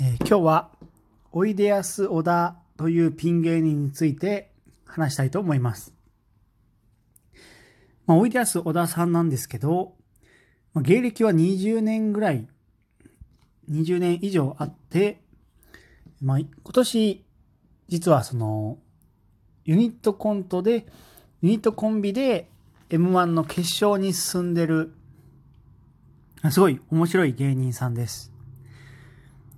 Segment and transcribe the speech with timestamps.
[0.00, 0.70] えー今日は
[1.32, 4.52] おいでやす小田というピン芸人について
[4.84, 5.94] 話したいと思います。
[8.06, 9.94] まあ、おいでやす小田さんなんですけど、
[10.72, 12.46] まあ芸歴は20年ぐらい、
[13.70, 15.22] 20年以上あって、
[16.20, 17.24] まあ、今年、
[17.88, 18.78] 実はその、
[19.64, 20.86] ユニットコントで、
[21.42, 22.50] ユニットコンビで
[22.90, 24.92] M1 の決勝に進んでる、
[26.50, 28.33] すごい面白い芸人さんです。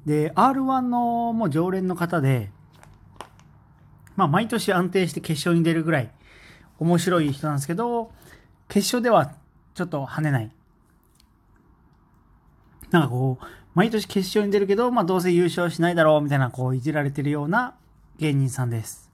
[0.07, 2.51] で、R1 のもう常連の方で、
[4.14, 6.10] まあ毎年安定して決勝に出るぐらい
[6.78, 8.12] 面白い人なんですけど、
[8.69, 9.34] 決勝では
[9.74, 10.50] ちょっと跳ねない。
[12.91, 17.75] なんかこう、毎年決勝に出るけど、まあどうせ優勝しないだろうみたいなこういじられてるような
[18.19, 19.11] 芸人さんです。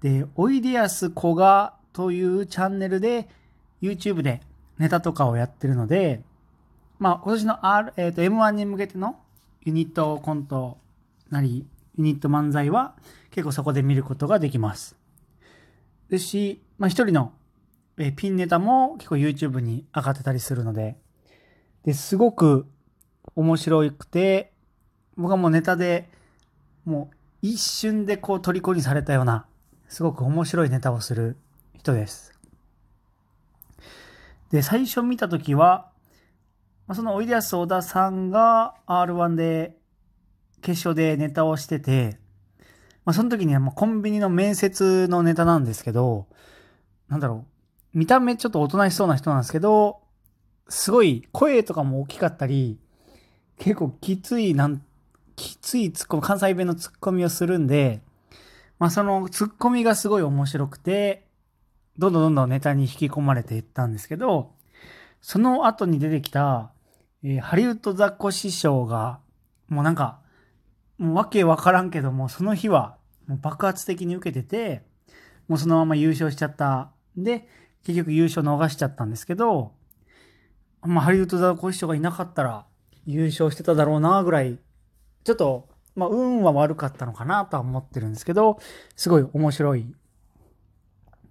[0.00, 3.28] で、おいでやすこがというチャンネルで
[3.82, 4.40] YouTube で
[4.78, 6.22] ネタとかをやってるので、
[6.98, 9.18] まあ今年の R、えっ、と M1 に向けての
[9.66, 10.78] ユニットコント
[11.28, 11.66] なり、
[11.98, 12.94] ユニット漫才は
[13.30, 14.96] 結構そこで見ることができます。
[16.08, 17.32] ですし、まあ一人の
[17.98, 20.96] えピンネタも結構 YouTube に上がってたりするので、
[21.84, 22.66] ですごく
[23.34, 24.52] 面白くて、
[25.16, 26.08] 僕はもうネタで
[26.84, 29.46] もう一瞬でこう虜にされたような、
[29.88, 31.36] すごく面白いネタをする
[31.78, 32.38] 人です。
[34.50, 35.90] で、最初見たときは、
[36.94, 39.76] そのおいでやす小田さんが R1 で
[40.62, 42.18] 決勝でネタをしてて、
[43.04, 46.26] まあ、その時にはまあコンビニの面接のネタなんですけど、
[47.08, 47.44] なんだろ
[47.94, 50.00] う、見た目ちょっとおとなしそうな人なんですけど、
[50.68, 52.78] すごい声とかも大きかったり、
[53.58, 54.82] 結構きつい、なん、
[55.36, 58.02] きついツッコミ、関西弁のツッコミをするんで、
[58.78, 61.26] まあそのツッコミがすごい面白くて、
[61.98, 64.52] どんどんどんどんネタに引き込まれていったんですけど、
[65.20, 66.72] その後に出てきた、
[67.22, 69.20] えーハリウッドザコシショウが、
[69.68, 70.20] もうなんか、
[70.98, 74.82] もうわけわからんけども、その日はもう爆発的に受けてて、
[75.48, 76.90] もうそのまま優勝しちゃった。
[77.16, 77.48] で、
[77.84, 79.72] 結局優勝逃しちゃったんですけど、
[80.82, 82.66] まあハリウッドザコシショウがいなかったら
[83.06, 84.58] 優勝してただろうなぐらい、
[85.24, 88.58] ちょっと、まあ運は悪かったのかなとは思ってるんですけど、
[88.94, 89.94] すごい面白い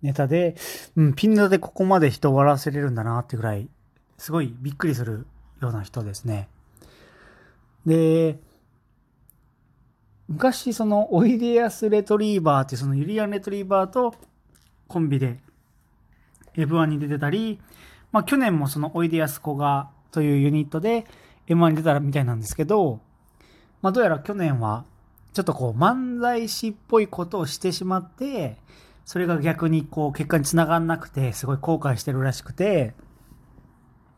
[0.01, 0.55] ネタで、
[0.95, 3.69] うん、ピンネタでここまで人を笑わせれるんだなってぐらい、
[4.17, 5.27] すごいびっくりする
[5.61, 6.49] ような人ですね。
[7.85, 8.39] で、
[10.27, 14.15] 昔そのおいでやすレトリーバーってそのユリアンレトリーバーと
[14.87, 15.39] コンビで
[16.55, 17.59] F1 に出てたり、
[18.11, 21.05] まあ去年もそのおいでやすこがというユニットで
[21.47, 23.01] M1 に出たみたいなんですけど、
[23.81, 24.85] まあどうやら去年は
[25.33, 28.57] ちょっとこう漫才師っぽいことをしてしまって、
[29.05, 32.95] それが逆にこう結果につながんなくて、すごい後悔してるらしくて、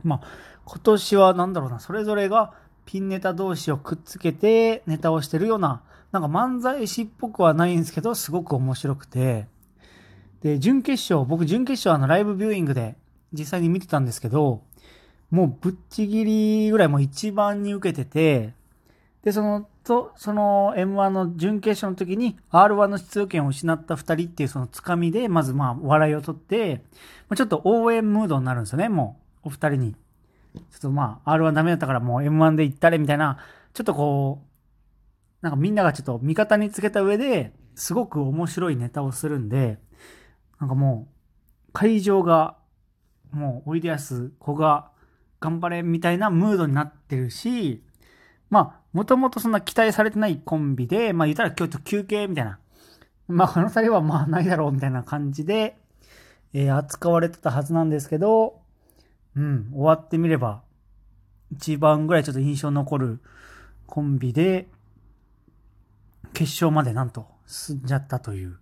[0.03, 0.27] まあ
[0.69, 2.53] 今年はなんだろうな、それぞれが
[2.85, 9.47] ピンネタ同士をくっつけてネタをしてるような、なんか漫才師っぽくはないんですけど、すごく面白くて、
[10.41, 12.97] で、準決勝、僕準決勝あのライブビューイングで
[13.31, 14.61] 実際に見てたんですけど、
[15.31, 18.53] もうぶっちぎりぐらいもう一番に受けてて、
[19.23, 26.83] で、その、と、その M1 の準決勝の時に R1 の出場権を失った二人っていうそのつかみで、まずまあ笑いを取って、
[27.35, 29.95] ちょっと応援ムードになるんですよね、もう、お二人に。
[30.59, 33.37] ちょっとまあ R1 ダメだったからもう M1 で行ったれみたいな、
[33.73, 34.47] ちょっとこう、
[35.41, 39.79] なんかみんながちょっと味方につけた上で、すごく面白いネタをするんで、
[40.59, 41.07] なんかも
[41.69, 42.57] う、会場が、
[43.31, 44.89] もう、おいでやす子が
[45.39, 47.83] 頑張れみたいなムードになってるし、
[48.49, 52.59] まあ、もともとそんな期待されてないコンビで、まあ言ったら今日ちょっと休憩みたいな。
[53.27, 55.77] まあこの二人はまあないだろうみたいな感じで、
[56.53, 58.61] えー扱われてたはずなんですけど、
[59.37, 60.63] うん、終わってみれば、
[61.51, 63.19] 一番ぐらいちょっと印象残る
[63.85, 64.67] コンビで、
[66.33, 68.57] 決勝までなんと進んじゃったという。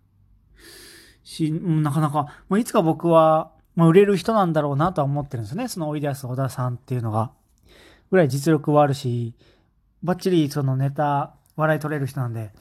[1.24, 5.68] し、なかなか、まあ、いつか僕は、まあ、売れる人なんだろうなとは思ってるんですね。
[5.68, 7.31] そのおいでやす小田さんっていうのが。
[8.12, 9.34] ぐらい実力はあるし、
[10.03, 12.51] バッチリそのネタ、笑い取れる人なんで、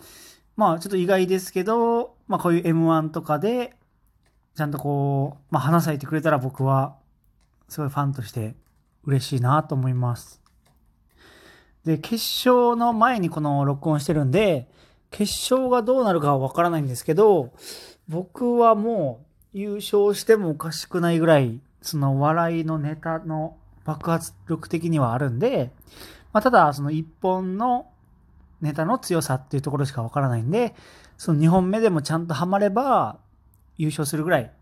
[0.56, 3.76] まあちょっと意外ですけど、まあこういう M1 とかで、
[4.56, 6.96] ちゃんとこう、まあ花咲いてくれたら僕は、
[7.74, 8.54] すごいファンとして
[9.04, 10.40] 嬉しいなと思います。
[11.84, 12.14] で、決
[12.48, 14.70] 勝の前にこの録音してるんで、
[15.10, 17.52] 決勝がどうなるかはわからないんですけど、
[18.08, 25.72] 僕はもう優勝してもおかしくないぐらい、その笑いのネタの爆発力的にはあるんで、
[26.32, 27.88] まあ、ただその一本の
[28.60, 30.76] ネタの強さっていうところしかわからないんで、
[31.18, 33.18] その2本目でもちゃんとハマれば
[33.76, 34.52] 優勝するぐらい、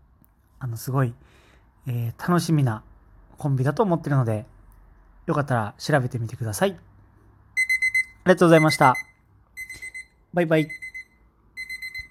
[0.57, 1.13] あの、すごい、
[1.85, 2.83] えー楽しみな
[3.43, 4.45] コンビだと思ってるので、
[5.25, 6.71] よかったら調べてみてください。
[6.71, 6.73] あ
[8.29, 8.95] りがとうございました。
[10.33, 10.82] バイバイ。